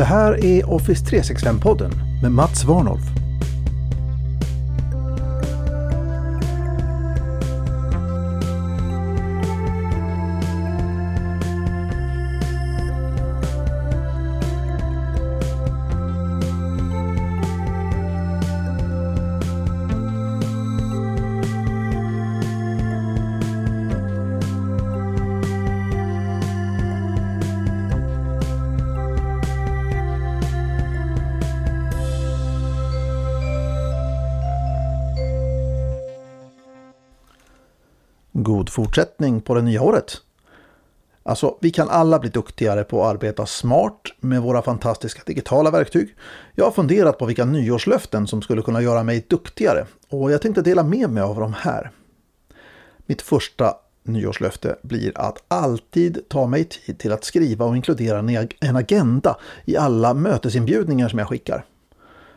Det 0.00 0.04
här 0.04 0.44
är 0.44 0.70
Office 0.70 1.04
365-podden 1.04 1.90
med 2.22 2.32
Mats 2.32 2.64
Warnolf. 2.64 3.19
God 38.42 38.68
fortsättning 38.68 39.40
på 39.40 39.54
det 39.54 39.62
nya 39.62 39.82
året! 39.82 40.16
Alltså, 41.22 41.58
vi 41.60 41.70
kan 41.70 41.88
alla 41.88 42.18
bli 42.18 42.30
duktigare 42.30 42.84
på 42.84 43.02
att 43.04 43.10
arbeta 43.10 43.46
smart 43.46 44.00
med 44.20 44.42
våra 44.42 44.62
fantastiska 44.62 45.22
digitala 45.26 45.70
verktyg. 45.70 46.14
Jag 46.54 46.64
har 46.64 46.72
funderat 46.72 47.18
på 47.18 47.26
vilka 47.26 47.44
nyårslöften 47.44 48.26
som 48.26 48.42
skulle 48.42 48.62
kunna 48.62 48.82
göra 48.82 49.02
mig 49.02 49.26
duktigare 49.28 49.86
och 50.08 50.32
jag 50.32 50.42
tänkte 50.42 50.62
dela 50.62 50.82
med 50.82 51.10
mig 51.10 51.22
av 51.22 51.40
dem 51.40 51.54
här. 51.58 51.90
Mitt 53.06 53.22
första 53.22 53.74
nyårslöfte 54.02 54.76
blir 54.82 55.12
att 55.14 55.42
alltid 55.48 56.28
ta 56.28 56.46
mig 56.46 56.64
tid 56.64 56.98
till 56.98 57.12
att 57.12 57.24
skriva 57.24 57.64
och 57.64 57.76
inkludera 57.76 58.48
en 58.60 58.76
agenda 58.76 59.36
i 59.64 59.76
alla 59.76 60.14
mötesinbjudningar 60.14 61.08
som 61.08 61.18
jag 61.18 61.28
skickar. 61.28 61.64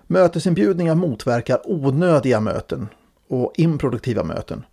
Mötesinbjudningar 0.08 0.96
motverkar 0.96 1.62
onödiga 1.64 2.40
möten 2.40 2.88
och 3.28 3.54
improduktiva 3.56 4.24
möten. 4.24 4.64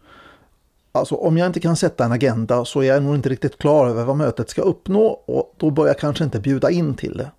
Alltså 0.92 1.14
om 1.14 1.38
jag 1.38 1.46
inte 1.46 1.60
kan 1.60 1.76
sätta 1.76 2.04
en 2.04 2.12
agenda 2.12 2.64
så 2.64 2.80
är 2.80 2.86
jag 2.86 3.02
nog 3.02 3.14
inte 3.14 3.28
riktigt 3.28 3.58
klar 3.58 3.86
över 3.86 4.04
vad 4.04 4.16
mötet 4.16 4.50
ska 4.50 4.62
uppnå 4.62 5.06
och 5.06 5.54
då 5.56 5.70
bör 5.70 5.86
jag 5.86 5.98
kanske 5.98 6.24
inte 6.24 6.40
bjuda 6.40 6.70
in 6.70 6.94
till 6.94 7.16
det. 7.16 7.30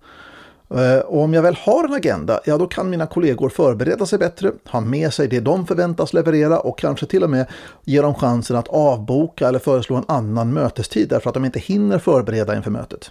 Eh, 0.80 0.98
och 0.98 1.22
om 1.22 1.34
jag 1.34 1.42
väl 1.42 1.54
har 1.54 1.84
en 1.84 1.94
agenda, 1.94 2.40
ja 2.44 2.58
då 2.58 2.66
kan 2.66 2.90
mina 2.90 3.06
kollegor 3.06 3.48
förbereda 3.48 4.06
sig 4.06 4.18
bättre, 4.18 4.52
ha 4.70 4.80
med 4.80 5.12
sig 5.12 5.28
det 5.28 5.40
de 5.40 5.66
förväntas 5.66 6.12
leverera 6.12 6.60
och 6.60 6.78
kanske 6.78 7.06
till 7.06 7.24
och 7.24 7.30
med 7.30 7.46
ge 7.84 8.02
dem 8.02 8.14
chansen 8.14 8.56
att 8.56 8.68
avboka 8.68 9.48
eller 9.48 9.58
föreslå 9.58 9.96
en 9.96 10.04
annan 10.08 10.52
mötestid 10.52 11.08
därför 11.08 11.30
att 11.30 11.34
de 11.34 11.44
inte 11.44 11.58
hinner 11.58 11.98
förbereda 11.98 12.56
inför 12.56 12.70
mötet. 12.70 13.10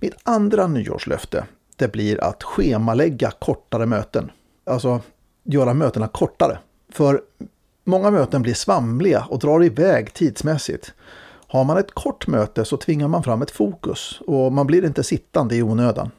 Mitt 0.00 0.14
andra 0.22 0.66
nyårslöfte, 0.66 1.44
det 1.76 1.92
blir 1.92 2.24
att 2.24 2.42
schemalägga 2.42 3.30
kortare 3.30 3.86
möten. 3.86 4.30
Alltså 4.66 5.00
göra 5.44 5.74
mötena 5.74 6.08
kortare. 6.08 6.58
För 6.92 7.20
Många 7.88 8.10
möten 8.10 8.42
blir 8.42 8.54
svamliga 8.54 9.26
och 9.30 9.38
drar 9.38 9.64
iväg 9.64 10.14
tidsmässigt. 10.14 10.94
Har 11.46 11.64
man 11.64 11.78
ett 11.78 11.94
kort 11.94 12.26
möte 12.26 12.64
så 12.64 12.76
tvingar 12.76 13.08
man 13.08 13.22
fram 13.22 13.42
ett 13.42 13.50
fokus 13.50 14.20
och 14.26 14.52
man 14.52 14.66
blir 14.66 14.84
inte 14.84 15.04
sittande 15.04 15.56
i 15.56 15.62
onödan. 15.62 16.10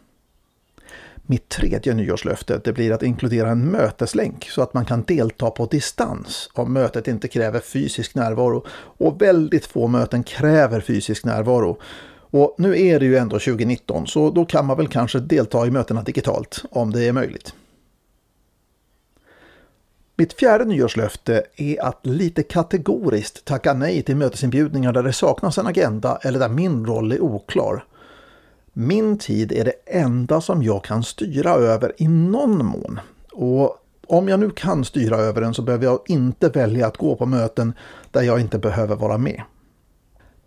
Mitt 1.16 1.50
tredje 1.50 1.94
nyårslöfte 1.94 2.62
det 2.64 2.74
blir 2.74 2.92
att 2.92 3.04
inkludera 3.04 3.50
en 3.50 3.72
möteslänk 3.72 4.50
så 4.50 4.62
att 4.62 4.74
man 4.74 4.86
kan 4.86 5.04
delta 5.04 5.50
på 5.50 5.66
distans 5.66 6.50
om 6.54 6.74
mötet 6.74 7.08
inte 7.08 7.28
kräver 7.28 7.60
fysisk 7.60 8.16
närvaro. 8.16 8.66
Och 8.74 9.22
väldigt 9.22 9.66
få 9.66 9.88
möten 9.88 10.24
kräver 10.24 10.82
fysisk 10.82 11.26
närvaro. 11.26 11.78
Och 12.30 12.56
nu 12.58 12.82
är 12.82 13.00
det 13.00 13.06
ju 13.06 13.18
ändå 13.18 13.40
2019 13.40 14.08
så 14.08 14.32
då 14.32 14.46
kan 14.46 14.66
man 14.66 14.78
väl 14.78 14.88
kanske 14.88 15.20
delta 15.20 15.68
i 15.68 15.72
mötena 15.72 16.02
digitalt 16.02 16.64
om 16.70 16.92
det 16.92 17.08
är 17.08 17.14
möjligt. 17.14 17.54
Mitt 20.20 20.34
fjärde 20.34 20.66
nyårslöfte 20.66 21.44
är 21.56 21.84
att 21.84 22.06
lite 22.06 22.44
kategoriskt 22.44 23.46
tacka 23.46 23.74
nej 23.74 24.04
till 24.04 24.16
mötesinbjudningar 24.16 24.94
där 24.94 25.04
det 25.04 25.14
saknas 25.14 25.58
en 25.58 25.68
agenda 25.68 26.20
eller 26.22 26.40
där 26.40 26.50
min 26.50 26.86
roll 26.86 27.12
är 27.12 27.22
oklar. 27.22 27.86
Min 28.74 29.18
tid 29.18 29.52
är 29.52 29.66
det 29.66 29.74
enda 29.86 30.42
som 30.42 30.64
jag 30.64 30.84
kan 30.84 31.04
styra 31.04 31.52
över 31.52 31.94
i 31.98 32.08
någon 32.08 32.66
mån. 32.66 33.00
Och 33.32 33.78
om 34.08 34.28
jag 34.28 34.40
nu 34.40 34.50
kan 34.50 34.86
styra 34.86 35.18
över 35.18 35.42
den 35.42 35.54
så 35.54 35.62
behöver 35.62 35.86
jag 35.86 36.00
inte 36.08 36.50
välja 36.50 36.88
att 36.88 36.98
gå 36.98 37.16
på 37.16 37.26
möten 37.26 37.74
där 38.12 38.22
jag 38.22 38.40
inte 38.40 38.60
behöver 38.60 38.96
vara 38.96 39.18
med. 39.18 39.42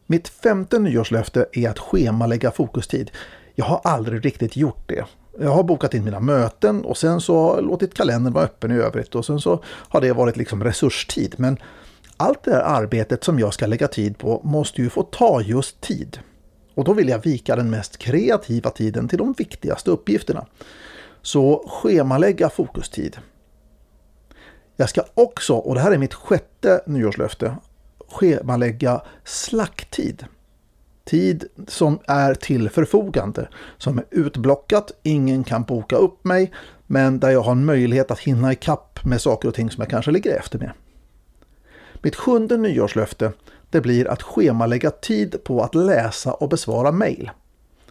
Mitt 0.07 0.29
femte 0.29 0.79
nyårslöfte 0.79 1.47
är 1.53 1.71
att 1.71 1.79
schemalägga 1.79 2.51
fokustid. 2.51 3.11
Jag 3.55 3.65
har 3.65 3.81
aldrig 3.85 4.25
riktigt 4.25 4.57
gjort 4.57 4.89
det. 4.89 5.05
Jag 5.43 5.51
har 5.51 5.63
bokat 5.63 5.95
in 5.95 6.05
mina 6.05 6.21
möten 6.21 6.85
och 6.85 6.97
sen 6.97 7.21
så 7.21 7.39
har 7.39 7.55
jag 7.55 7.65
låtit 7.65 7.95
kalendern 7.95 8.33
vara 8.33 8.45
öppen 8.45 8.71
i 8.71 8.75
övrigt 8.75 9.15
och 9.15 9.25
sen 9.25 9.41
så 9.41 9.63
har 9.65 10.01
det 10.01 10.13
varit 10.13 10.37
liksom 10.37 10.65
resurstid. 10.65 11.35
Men 11.39 11.57
allt 12.17 12.43
det 12.43 12.51
här 12.51 12.63
arbetet 12.63 13.25
som 13.25 13.39
jag 13.39 13.55
ska 13.55 13.67
lägga 13.67 13.89
tid 13.89 14.19
på 14.19 14.41
måste 14.45 14.83
ju 14.83 14.91
få 14.91 15.03
ta 15.03 15.41
just 15.41 15.81
tid. 15.81 16.19
Och 16.75 16.85
då 16.85 16.93
vill 16.93 17.09
jag 17.09 17.25
vika 17.25 17.57
den 17.57 17.71
mest 17.71 17.99
kreativa 17.99 18.71
tiden 18.71 19.09
till 19.09 19.19
de 19.19 19.35
viktigaste 19.39 19.91
uppgifterna. 19.91 20.47
Så 21.23 21.69
schemalägga 21.69 22.51
fokustid. 22.51 23.19
Jag 24.77 24.89
ska 24.89 25.03
också, 25.15 25.55
och 25.55 25.75
det 25.75 25.81
här 25.81 25.93
är 25.93 25.99
mitt 25.99 26.15
sjätte 26.15 26.81
nyårslöfte, 26.87 27.57
schemalägga 28.09 29.03
slacktid. 29.25 30.25
Tid 31.05 31.45
som 31.69 31.99
är 32.07 32.35
till 32.35 32.71
förfogande, 32.71 33.49
som 33.79 33.99
är 33.99 34.05
utblockat, 34.11 34.93
ingen 35.03 35.45
kan 35.45 35.63
boka 35.63 35.97
upp 35.97 36.25
mig, 36.25 36.53
men 36.87 37.21
där 37.21 37.31
jag 37.31 37.41
har 37.41 37.53
en 37.53 37.65
möjlighet 37.65 38.11
att 38.11 38.19
hinna 38.19 38.53
ikapp 38.53 39.05
med 39.05 39.21
saker 39.21 39.49
och 39.49 39.55
ting 39.55 39.71
som 39.71 39.81
jag 39.81 39.91
kanske 39.91 40.11
ligger 40.11 40.37
efter 40.37 40.59
med. 40.59 40.73
Mitt 42.03 42.17
sjunde 42.17 42.57
nyårslöfte 42.57 43.33
det 43.71 43.81
blir 43.81 44.09
att 44.09 44.23
schemalägga 44.23 44.91
tid 44.91 45.45
på 45.45 45.63
att 45.63 45.75
läsa 45.75 46.33
och 46.33 46.49
besvara 46.49 46.93
mejl. 46.93 47.31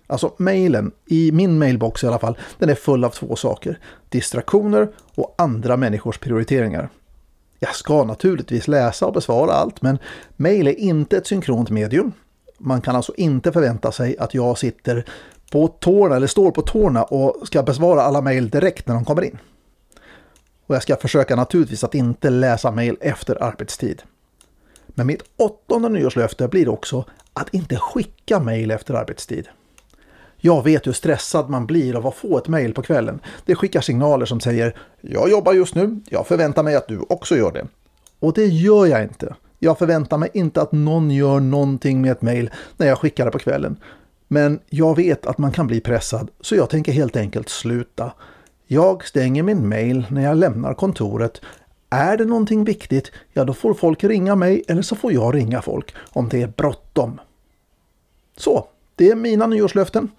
Alltså 0.07 0.33
mejlen, 0.37 0.91
i 1.05 1.31
min 1.31 1.59
mailbox 1.59 2.03
i 2.03 2.07
alla 2.07 2.19
fall, 2.19 2.37
den 2.57 2.69
är 2.69 2.75
full 2.75 3.03
av 3.03 3.09
två 3.09 3.35
saker. 3.35 3.79
Distraktioner 4.09 4.89
och 5.15 5.35
andra 5.37 5.77
människors 5.77 6.17
prioriteringar. 6.17 6.89
Jag 7.59 7.75
ska 7.75 8.03
naturligtvis 8.03 8.67
läsa 8.67 9.05
och 9.05 9.13
besvara 9.13 9.51
allt, 9.51 9.81
men 9.81 9.99
mejl 10.35 10.67
är 10.67 10.79
inte 10.79 11.17
ett 11.17 11.27
synkront 11.27 11.69
medium. 11.69 12.11
Man 12.59 12.81
kan 12.81 12.95
alltså 12.95 13.13
inte 13.17 13.51
förvänta 13.51 13.91
sig 13.91 14.17
att 14.17 14.33
jag 14.33 14.57
sitter 14.57 15.05
på 15.51 15.67
tårna 15.67 16.15
eller 16.15 16.27
står 16.27 16.51
på 16.51 16.61
tårna 16.61 17.03
och 17.03 17.47
ska 17.47 17.63
besvara 17.63 18.01
alla 18.01 18.21
mejl 18.21 18.49
direkt 18.49 18.87
när 18.87 18.95
de 18.95 19.05
kommer 19.05 19.21
in. 19.23 19.37
Och 20.67 20.75
jag 20.75 20.83
ska 20.83 20.95
försöka 20.95 21.35
naturligtvis 21.35 21.83
att 21.83 21.95
inte 21.95 22.29
läsa 22.29 22.71
mejl 22.71 22.97
efter 23.01 23.43
arbetstid. 23.43 24.01
Men 24.87 25.07
mitt 25.07 25.23
åttonde 25.37 25.89
nyårslöfte 25.89 26.47
blir 26.47 26.69
också 26.69 27.05
att 27.33 27.53
inte 27.53 27.75
skicka 27.75 28.39
mejl 28.39 28.71
efter 28.71 28.93
arbetstid. 28.93 29.47
Jag 30.37 30.63
vet 30.63 30.87
hur 30.87 30.91
stressad 30.91 31.49
man 31.49 31.65
blir 31.65 31.95
av 31.95 32.07
att 32.07 32.15
få 32.15 32.37
ett 32.37 32.47
mejl 32.47 32.73
på 32.73 32.81
kvällen. 32.81 33.19
Det 33.45 33.55
skickar 33.55 33.81
signaler 33.81 34.25
som 34.25 34.39
säger 34.39 34.75
“Jag 35.01 35.29
jobbar 35.29 35.53
just 35.53 35.75
nu, 35.75 35.99
jag 36.09 36.27
förväntar 36.27 36.63
mig 36.63 36.75
att 36.75 36.87
du 36.87 36.99
också 37.09 37.35
gör 37.35 37.51
det”. 37.51 37.67
Och 38.19 38.33
det 38.33 38.45
gör 38.45 38.85
jag 38.85 39.03
inte. 39.03 39.35
Jag 39.59 39.77
förväntar 39.77 40.17
mig 40.17 40.29
inte 40.33 40.61
att 40.61 40.71
någon 40.71 41.11
gör 41.11 41.39
någonting 41.39 42.01
med 42.01 42.11
ett 42.11 42.21
mejl 42.21 42.49
när 42.77 42.87
jag 42.87 42.97
skickar 42.97 43.25
det 43.25 43.31
på 43.31 43.39
kvällen. 43.39 43.77
Men 44.27 44.59
jag 44.69 44.95
vet 44.95 45.25
att 45.25 45.37
man 45.37 45.51
kan 45.51 45.67
bli 45.67 45.81
pressad 45.81 46.31
så 46.41 46.55
jag 46.55 46.69
tänker 46.69 46.91
helt 46.91 47.15
enkelt 47.15 47.49
sluta. 47.49 48.11
Jag 48.67 49.05
stänger 49.05 49.43
min 49.43 49.69
mejl 49.69 50.05
när 50.09 50.23
jag 50.23 50.37
lämnar 50.37 50.73
kontoret. 50.73 51.41
Är 51.89 52.17
det 52.17 52.25
någonting 52.25 52.63
viktigt, 52.63 53.11
ja 53.33 53.43
då 53.43 53.53
får 53.53 53.73
folk 53.73 54.03
ringa 54.03 54.35
mig 54.35 54.63
eller 54.67 54.81
så 54.81 54.95
får 54.95 55.13
jag 55.13 55.35
ringa 55.35 55.61
folk 55.61 55.95
om 56.09 56.29
det 56.29 56.41
är 56.41 56.47
bråttom. 56.47 57.19
Så, 58.37 58.67
det 58.95 59.09
är 59.09 59.15
mina 59.15 59.47
nyårslöften. 59.47 60.11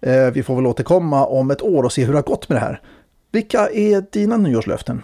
Eh, 0.00 0.30
vi 0.30 0.42
får 0.42 0.56
väl 0.56 0.66
återkomma 0.66 1.26
om 1.26 1.50
ett 1.50 1.62
år 1.62 1.82
och 1.82 1.92
se 1.92 2.04
hur 2.04 2.12
det 2.12 2.18
har 2.18 2.22
gått 2.22 2.48
med 2.48 2.56
det 2.56 2.60
här. 2.60 2.80
Vilka 3.32 3.68
är 3.68 4.04
dina 4.10 4.36
nyårslöften? 4.36 5.02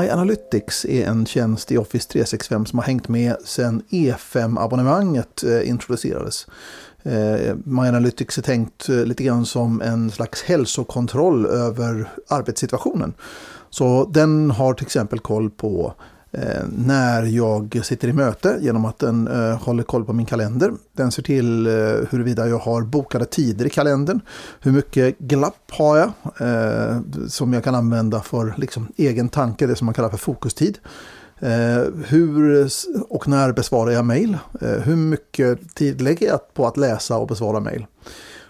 My 0.00 0.08
Analytics 0.08 0.84
är 0.84 1.06
en 1.06 1.26
tjänst 1.26 1.72
i 1.72 1.78
Office 1.78 2.08
365 2.08 2.66
som 2.66 2.78
har 2.78 2.86
hängt 2.86 3.08
med 3.08 3.36
sedan 3.44 3.82
E5-abonnemanget 3.90 5.44
eh, 5.44 5.68
introducerades. 5.68 6.46
Eh, 7.02 7.56
My 7.64 7.88
Analytics 7.88 8.38
är 8.38 8.42
tänkt 8.42 8.88
eh, 8.88 9.04
lite 9.04 9.24
grann 9.24 9.46
som 9.46 9.82
en 9.82 10.10
slags 10.10 10.42
hälsokontroll 10.42 11.46
över 11.46 12.08
arbetssituationen. 12.28 13.14
Så 13.70 14.04
den 14.04 14.50
har 14.50 14.74
till 14.74 14.86
exempel 14.86 15.18
koll 15.18 15.50
på 15.50 15.94
Eh, 16.34 16.64
när 16.76 17.22
jag 17.22 17.80
sitter 17.84 18.08
i 18.08 18.12
möte 18.12 18.58
genom 18.60 18.84
att 18.84 18.98
den 18.98 19.28
eh, 19.28 19.62
håller 19.62 19.82
koll 19.82 20.04
på 20.04 20.12
min 20.12 20.26
kalender. 20.26 20.72
Den 20.92 21.12
ser 21.12 21.22
till 21.22 21.66
eh, 21.66 21.72
huruvida 22.10 22.48
jag 22.48 22.58
har 22.58 22.82
bokade 22.82 23.24
tider 23.24 23.66
i 23.66 23.70
kalendern. 23.70 24.20
Hur 24.60 24.72
mycket 24.72 25.18
glapp 25.18 25.70
har 25.70 25.96
jag 25.98 26.12
eh, 26.40 26.98
som 27.28 27.52
jag 27.52 27.64
kan 27.64 27.74
använda 27.74 28.20
för 28.20 28.54
liksom, 28.56 28.88
egen 28.96 29.28
tanke, 29.28 29.66
det 29.66 29.76
som 29.76 29.84
man 29.84 29.94
kallar 29.94 30.08
för 30.08 30.16
fokustid. 30.16 30.78
Eh, 31.38 31.84
hur 32.06 32.68
och 33.08 33.28
när 33.28 33.52
besvarar 33.52 33.90
jag 33.90 34.04
mejl? 34.04 34.38
Eh, 34.60 34.68
hur 34.68 34.96
mycket 34.96 35.74
tid 35.74 36.00
lägger 36.00 36.26
jag 36.26 36.54
på 36.54 36.66
att 36.66 36.76
läsa 36.76 37.16
och 37.16 37.28
besvara 37.28 37.60
mejl? 37.60 37.86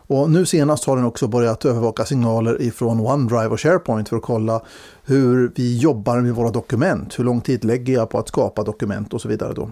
Och 0.06 0.30
nu 0.30 0.46
senast 0.46 0.84
har 0.84 0.96
den 0.96 1.04
också 1.04 1.28
börjat 1.28 1.64
övervaka 1.64 2.04
signaler 2.04 2.62
ifrån 2.62 3.00
OneDrive 3.00 3.46
och 3.48 3.60
SharePoint 3.60 4.08
för 4.08 4.16
att 4.16 4.22
kolla 4.22 4.62
hur 5.04 5.52
vi 5.56 5.78
jobbar 5.78 6.20
med 6.20 6.34
våra 6.34 6.50
dokument. 6.50 7.18
Hur 7.18 7.24
lång 7.24 7.40
tid 7.40 7.64
lägger 7.64 7.94
jag 7.94 8.10
på 8.10 8.18
att 8.18 8.28
skapa 8.28 8.62
dokument 8.62 9.14
och 9.14 9.20
så 9.20 9.28
vidare. 9.28 9.52
Då. 9.52 9.70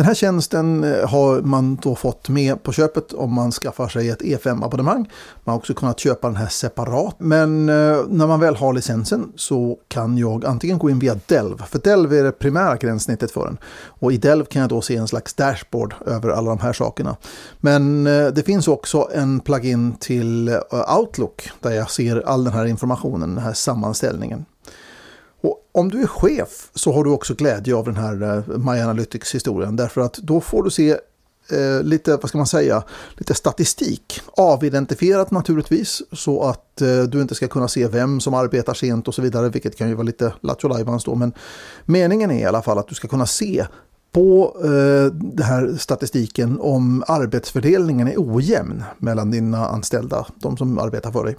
Den 0.00 0.06
här 0.06 0.14
tjänsten 0.14 0.84
eh, 0.84 1.08
har 1.08 1.40
man 1.40 1.76
då 1.76 1.94
fått 1.94 2.28
med 2.28 2.62
på 2.62 2.72
köpet 2.72 3.12
om 3.12 3.34
man 3.34 3.52
skaffar 3.52 3.88
sig 3.88 4.08
ett 4.08 4.22
E5-abonnemang. 4.22 5.10
Man 5.44 5.52
har 5.52 5.56
också 5.56 5.74
kunnat 5.74 6.00
köpa 6.00 6.28
den 6.28 6.36
här 6.36 6.48
separat. 6.48 7.14
Men 7.18 7.68
eh, 7.68 7.98
när 8.08 8.26
man 8.26 8.40
väl 8.40 8.56
har 8.56 8.72
licensen 8.72 9.32
så 9.36 9.78
kan 9.88 10.18
jag 10.18 10.44
antingen 10.44 10.78
gå 10.78 10.90
in 10.90 10.98
via 10.98 11.16
Delv. 11.26 11.62
För 11.62 11.78
Delv 11.78 12.12
är 12.12 12.22
det 12.22 12.32
primära 12.32 12.76
gränssnittet 12.76 13.30
för 13.30 13.44
den. 13.44 13.58
Och 13.86 14.12
i 14.12 14.16
Delv 14.16 14.44
kan 14.44 14.60
jag 14.60 14.68
då 14.68 14.80
se 14.80 14.96
en 14.96 15.08
slags 15.08 15.34
dashboard 15.34 15.94
över 16.06 16.28
alla 16.28 16.50
de 16.50 16.58
här 16.58 16.72
sakerna. 16.72 17.16
Men 17.58 18.06
eh, 18.06 18.26
det 18.26 18.42
finns 18.42 18.68
också 18.68 19.08
en 19.14 19.40
plugin 19.40 19.92
till 19.92 20.58
Outlook 20.98 21.50
där 21.60 21.70
jag 21.70 21.90
ser 21.90 22.22
all 22.26 22.44
den 22.44 22.52
här 22.52 22.66
informationen, 22.66 23.34
den 23.34 23.44
här 23.44 23.52
sammanställningen. 23.52 24.44
Och 25.40 25.68
om 25.72 25.88
du 25.88 26.02
är 26.02 26.06
chef 26.06 26.70
så 26.74 26.92
har 26.92 27.04
du 27.04 27.10
också 27.10 27.34
glädje 27.34 27.74
av 27.74 27.84
den 27.84 27.96
här 27.96 28.22
eh, 28.22 28.58
My 28.58 28.80
Analytics-historien. 28.80 29.76
Därför 29.76 30.00
att 30.00 30.14
då 30.14 30.40
får 30.40 30.62
du 30.62 30.70
se 30.70 30.90
eh, 31.50 31.82
lite, 31.82 32.16
vad 32.16 32.28
ska 32.28 32.38
man 32.38 32.46
säga, 32.46 32.82
lite 33.14 33.34
statistik. 33.34 34.20
Avidentifierat 34.36 35.30
naturligtvis, 35.30 36.02
så 36.12 36.42
att 36.42 36.80
eh, 36.82 37.02
du 37.02 37.20
inte 37.20 37.34
ska 37.34 37.48
kunna 37.48 37.68
se 37.68 37.86
vem 37.86 38.20
som 38.20 38.34
arbetar 38.34 38.74
sent 38.74 39.08
och 39.08 39.14
så 39.14 39.22
vidare, 39.22 39.48
vilket 39.48 39.76
kan 39.76 39.88
ju 39.88 39.94
vara 39.94 40.04
lite 40.04 40.32
lattjo 40.40 40.98
då. 41.04 41.14
Men 41.14 41.32
meningen 41.84 42.30
är 42.30 42.40
i 42.40 42.44
alla 42.44 42.62
fall 42.62 42.78
att 42.78 42.88
du 42.88 42.94
ska 42.94 43.08
kunna 43.08 43.26
se 43.26 43.66
på 44.12 44.56
eh, 44.64 45.12
den 45.12 45.46
här 45.46 45.76
statistiken 45.78 46.58
om 46.60 47.04
arbetsfördelningen 47.06 48.08
är 48.08 48.14
ojämn 48.16 48.84
mellan 48.98 49.30
dina 49.30 49.68
anställda, 49.68 50.26
de 50.34 50.56
som 50.56 50.78
arbetar 50.78 51.12
för 51.12 51.24
dig. 51.24 51.36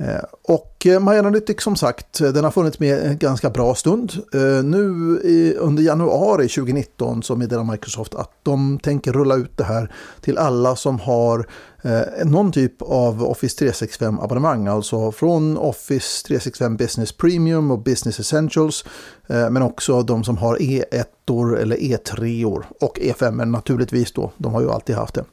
Eh, 0.00 0.24
och 0.42 0.86
eh, 0.86 1.00
MyAnalytics 1.00 1.64
som 1.64 1.76
sagt, 1.76 2.18
den 2.18 2.44
har 2.44 2.50
funnits 2.50 2.78
med 2.78 3.06
en 3.06 3.18
ganska 3.18 3.50
bra 3.50 3.74
stund. 3.74 4.12
Eh, 4.34 4.64
nu 4.64 5.54
under 5.58 5.82
januari 5.82 6.48
2019 6.48 7.22
så 7.22 7.36
meddelar 7.36 7.64
Microsoft 7.64 8.14
att 8.14 8.30
de 8.42 8.78
tänker 8.78 9.12
rulla 9.12 9.34
ut 9.36 9.56
det 9.56 9.64
här 9.64 9.92
till 10.20 10.38
alla 10.38 10.76
som 10.76 11.00
har 11.00 11.46
eh, 11.82 12.24
någon 12.24 12.52
typ 12.52 12.82
av 12.82 13.24
Office 13.24 13.58
365 13.58 14.20
abonnemang. 14.20 14.66
Alltså 14.66 15.12
från 15.12 15.58
Office 15.58 16.26
365 16.26 16.76
Business 16.76 17.12
Premium 17.12 17.70
och 17.70 17.78
Business 17.78 18.20
Essentials. 18.20 18.84
Men 19.26 19.62
också 19.62 20.02
de 20.02 20.24
som 20.24 20.36
har 20.36 20.56
E1 20.56 21.04
eller 21.58 21.76
E3 21.76 22.62
och 22.80 22.98
E5 22.98 23.44
naturligtvis 23.44 24.12
då. 24.12 24.30
De 24.36 24.54
har 24.54 24.60
ju 24.60 24.70
alltid 24.70 24.96
haft 24.96 25.14
det. 25.14 25.24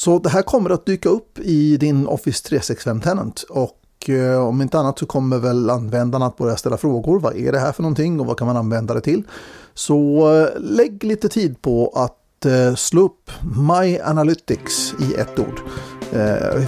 Så 0.00 0.18
det 0.18 0.28
här 0.28 0.42
kommer 0.42 0.70
att 0.70 0.86
dyka 0.86 1.08
upp 1.08 1.38
i 1.38 1.76
din 1.76 2.06
Office 2.06 2.48
365 2.48 3.00
Tenant 3.00 3.42
och 3.42 4.08
eh, 4.08 4.46
om 4.46 4.62
inte 4.62 4.78
annat 4.78 4.98
så 4.98 5.06
kommer 5.06 5.38
väl 5.38 5.70
användarna 5.70 6.26
att 6.26 6.36
börja 6.36 6.56
ställa 6.56 6.76
frågor. 6.76 7.20
Vad 7.20 7.36
är 7.36 7.52
det 7.52 7.58
här 7.58 7.72
för 7.72 7.82
någonting 7.82 8.20
och 8.20 8.26
vad 8.26 8.38
kan 8.38 8.46
man 8.46 8.56
använda 8.56 8.94
det 8.94 9.00
till? 9.00 9.22
Så 9.74 10.30
eh, 10.34 10.60
lägg 10.60 11.04
lite 11.04 11.28
tid 11.28 11.62
på 11.62 11.92
att 11.94 12.44
eh, 12.44 12.74
slå 12.74 13.02
upp 13.02 13.30
My 13.68 13.98
Analytics 13.98 14.94
i 15.00 15.14
ett 15.14 15.38
ord 15.38 15.60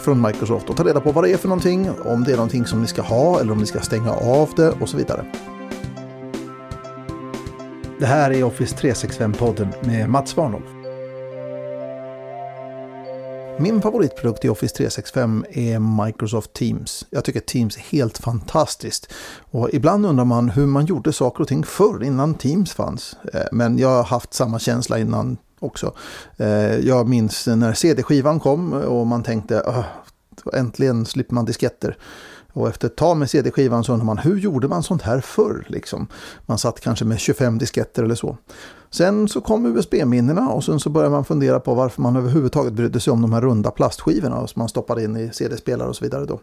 från 0.02 0.22
Microsoft 0.22 0.70
och 0.70 0.76
ta 0.76 0.84
reda 0.84 1.00
på 1.00 1.12
vad 1.12 1.24
det 1.24 1.32
är 1.32 1.36
för 1.36 1.48
någonting, 1.48 1.90
om 2.04 2.24
det 2.24 2.32
är 2.32 2.36
någonting 2.36 2.66
som 2.66 2.80
ni 2.80 2.86
ska 2.86 3.02
ha 3.02 3.40
eller 3.40 3.52
om 3.52 3.58
ni 3.58 3.66
ska 3.66 3.80
stänga 3.80 4.12
av 4.12 4.48
det 4.56 4.70
och 4.70 4.88
så 4.88 4.96
vidare. 4.96 5.24
Det 7.98 8.06
här 8.06 8.30
är 8.30 8.44
Office 8.44 8.76
365-podden 8.76 9.68
med 9.86 10.10
Mats 10.10 10.30
Svanholm. 10.30 10.81
Min 13.62 13.82
favoritprodukt 13.82 14.44
i 14.44 14.48
Office 14.48 14.76
365 14.76 15.44
är 15.50 16.04
Microsoft 16.04 16.52
Teams. 16.52 17.06
Jag 17.10 17.24
tycker 17.24 17.40
Teams 17.40 17.76
är 17.76 17.80
helt 17.80 18.18
fantastiskt. 18.18 19.12
Och 19.50 19.68
ibland 19.72 20.06
undrar 20.06 20.24
man 20.24 20.50
hur 20.50 20.66
man 20.66 20.86
gjorde 20.86 21.12
saker 21.12 21.42
och 21.42 21.48
ting 21.48 21.64
förr, 21.64 22.02
innan 22.04 22.34
Teams 22.34 22.72
fanns. 22.72 23.16
Eh, 23.32 23.40
men 23.52 23.78
jag 23.78 23.88
har 23.88 24.02
haft 24.02 24.34
samma 24.34 24.58
känsla 24.58 24.98
innan 24.98 25.36
också. 25.58 25.92
Eh, 26.36 26.76
jag 26.76 27.08
minns 27.08 27.46
när 27.46 27.72
CD-skivan 27.72 28.40
kom 28.40 28.72
och 28.72 29.06
man 29.06 29.22
tänkte 29.22 29.84
äntligen 30.52 31.06
slipper 31.06 31.34
man 31.34 31.44
disketter. 31.44 31.96
Och 32.52 32.68
efter 32.68 32.86
ett 32.86 32.96
tag 32.96 33.16
med 33.16 33.30
CD-skivan 33.30 33.84
så 33.84 33.92
undrar 33.92 34.06
man 34.06 34.18
hur 34.18 34.38
gjorde 34.38 34.68
man 34.68 34.82
sånt 34.82 35.02
här 35.02 35.20
förr? 35.20 35.66
Liksom? 35.68 36.06
Man 36.46 36.58
satt 36.58 36.80
kanske 36.80 37.04
med 37.04 37.18
25 37.18 37.58
disketter 37.58 38.02
eller 38.02 38.14
så. 38.14 38.36
Sen 38.90 39.28
så 39.28 39.40
kom 39.40 39.76
USB-minnena 39.76 40.48
och 40.48 40.64
sen 40.64 40.80
så 40.80 40.90
började 40.90 41.10
man 41.10 41.24
fundera 41.24 41.60
på 41.60 41.74
varför 41.74 42.02
man 42.02 42.16
överhuvudtaget 42.16 42.72
brydde 42.72 43.00
sig 43.00 43.10
om 43.10 43.22
de 43.22 43.32
här 43.32 43.40
runda 43.40 43.70
plastskivorna 43.70 44.46
som 44.46 44.60
man 44.60 44.68
stoppade 44.68 45.04
in 45.04 45.16
i 45.16 45.30
CD-spelare 45.32 45.88
och 45.88 45.96
så 45.96 46.04
vidare. 46.04 46.24
Då. 46.24 46.40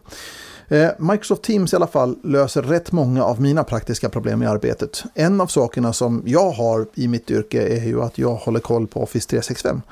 Eh, 0.76 0.90
Microsoft 0.98 1.42
Teams 1.42 1.72
i 1.72 1.76
alla 1.76 1.86
fall 1.86 2.16
löser 2.24 2.62
rätt 2.62 2.92
många 2.92 3.24
av 3.24 3.40
mina 3.40 3.64
praktiska 3.64 4.08
problem 4.08 4.42
i 4.42 4.46
arbetet. 4.46 5.02
En 5.14 5.40
av 5.40 5.46
sakerna 5.46 5.92
som 5.92 6.22
jag 6.26 6.50
har 6.50 6.86
i 6.94 7.08
mitt 7.08 7.30
yrke 7.30 7.62
är 7.62 7.84
ju 7.84 8.02
att 8.02 8.18
jag 8.18 8.34
håller 8.34 8.60
koll 8.60 8.86
på 8.86 9.02
Office 9.02 9.28
365. 9.28 9.82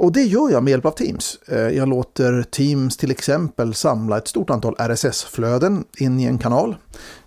Och 0.00 0.12
det 0.12 0.22
gör 0.22 0.50
jag 0.50 0.62
med 0.62 0.70
hjälp 0.70 0.86
av 0.86 0.90
Teams. 0.90 1.38
Eh, 1.46 1.58
jag 1.58 1.88
låter 1.88 2.42
Teams 2.42 2.96
till 2.96 3.10
exempel 3.10 3.74
samla 3.74 4.18
ett 4.18 4.28
stort 4.28 4.50
antal 4.50 4.74
RSS-flöden 4.78 5.84
in 5.96 6.20
i 6.20 6.24
en 6.24 6.38
kanal. 6.38 6.76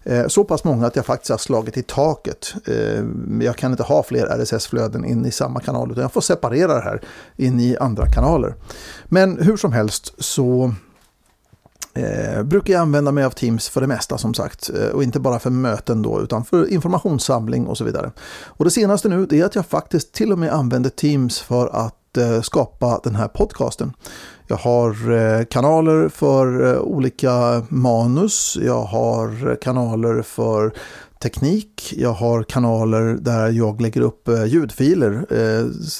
Eh, 0.03 0.27
så 0.27 0.43
pass 0.43 0.63
många 0.63 0.87
att 0.87 0.95
jag 0.95 1.05
faktiskt 1.05 1.29
har 1.29 1.37
slagit 1.37 1.77
i 1.77 1.83
taket. 1.83 2.55
Eh, 2.65 3.03
jag 3.41 3.55
kan 3.55 3.71
inte 3.71 3.83
ha 3.83 4.03
fler 4.03 4.27
RSS-flöden 4.27 5.05
in 5.05 5.25
i 5.25 5.31
samma 5.31 5.59
kanal 5.59 5.91
utan 5.91 6.01
jag 6.01 6.13
får 6.13 6.21
separera 6.21 6.73
det 6.73 6.81
här 6.81 7.01
in 7.35 7.59
i 7.59 7.77
andra 7.77 8.05
kanaler. 8.05 8.55
Men 9.05 9.37
hur 9.41 9.57
som 9.57 9.73
helst 9.73 10.13
så 10.17 10.73
Eh, 11.95 12.43
brukar 12.43 12.73
jag 12.73 12.81
använda 12.81 13.11
mig 13.11 13.23
av 13.23 13.29
Teams 13.29 13.69
för 13.69 13.81
det 13.81 13.87
mesta 13.87 14.17
som 14.17 14.33
sagt. 14.33 14.69
Eh, 14.69 14.87
och 14.87 15.03
inte 15.03 15.19
bara 15.19 15.39
för 15.39 15.49
möten 15.49 16.01
då 16.01 16.21
utan 16.21 16.45
för 16.45 16.69
informationssamling 16.69 17.67
och 17.67 17.77
så 17.77 17.83
vidare. 17.83 18.11
Och 18.45 18.65
det 18.65 18.71
senaste 18.71 19.09
nu 19.09 19.27
är 19.31 19.45
att 19.45 19.55
jag 19.55 19.65
faktiskt 19.65 20.11
till 20.11 20.31
och 20.31 20.39
med 20.39 20.53
använder 20.53 20.89
Teams 20.89 21.39
för 21.39 21.67
att 21.67 21.95
Eh, 22.17 22.41
skapa 22.41 22.99
den 23.03 23.15
här 23.15 23.27
podcasten. 23.27 23.93
Jag 24.47 24.57
har 24.57 25.11
eh, 25.11 25.45
kanaler 25.45 26.09
för 26.09 26.73
eh, 26.73 26.79
olika 26.79 27.63
manus, 27.69 28.57
jag 28.61 28.83
har 28.83 29.55
kanaler 29.55 30.21
för 30.21 30.73
teknik, 31.21 31.93
jag 31.97 32.13
har 32.13 32.43
kanaler 32.43 33.17
där 33.21 33.49
jag 33.49 33.81
lägger 33.81 34.01
upp 34.01 34.29
ljudfiler. 34.47 35.25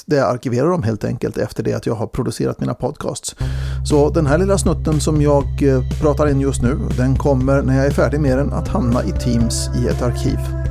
Där 0.06 0.16
jag 0.16 0.30
arkiverar 0.30 0.68
dem 0.68 0.82
helt 0.82 1.04
enkelt 1.04 1.36
efter 1.36 1.62
det 1.62 1.72
att 1.72 1.86
jag 1.86 1.94
har 1.94 2.06
producerat 2.06 2.60
mina 2.60 2.74
podcasts. 2.74 3.36
Så 3.86 4.10
den 4.10 4.26
här 4.26 4.38
lilla 4.38 4.58
snutten 4.58 5.00
som 5.00 5.22
jag 5.22 5.44
pratar 6.00 6.26
in 6.26 6.40
just 6.40 6.62
nu, 6.62 6.78
den 6.96 7.16
kommer 7.16 7.62
när 7.62 7.76
jag 7.76 7.86
är 7.86 7.90
färdig 7.90 8.20
med 8.20 8.38
den 8.38 8.52
att 8.52 8.68
hamna 8.68 9.04
i 9.04 9.12
Teams 9.12 9.68
i 9.82 9.88
ett 9.88 10.02
arkiv. 10.02 10.63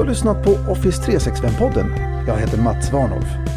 Du 0.00 0.04
har 0.04 0.08
lyssnat 0.08 0.44
på 0.44 0.50
Office 0.50 1.02
365-podden. 1.02 1.86
Jag 2.26 2.36
heter 2.36 2.58
Mats 2.58 2.92
Warnolf. 2.92 3.49